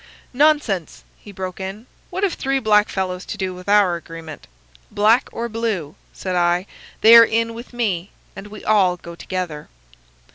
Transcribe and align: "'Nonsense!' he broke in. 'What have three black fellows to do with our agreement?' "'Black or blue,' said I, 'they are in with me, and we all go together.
"'Nonsense!' 0.33 1.03
he 1.19 1.31
broke 1.31 1.59
in. 1.59 1.85
'What 2.09 2.23
have 2.23 2.33
three 2.33 2.57
black 2.57 2.89
fellows 2.89 3.23
to 3.27 3.37
do 3.37 3.53
with 3.53 3.69
our 3.69 3.97
agreement?' 3.97 4.47
"'Black 4.89 5.29
or 5.31 5.47
blue,' 5.47 5.93
said 6.11 6.35
I, 6.35 6.65
'they 7.01 7.17
are 7.17 7.23
in 7.23 7.53
with 7.53 7.71
me, 7.71 8.09
and 8.35 8.47
we 8.47 8.65
all 8.65 8.97
go 8.97 9.13
together. 9.13 9.69